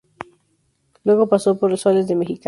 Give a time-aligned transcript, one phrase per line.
[1.03, 2.39] Luego pasó por Soles de Mexicali.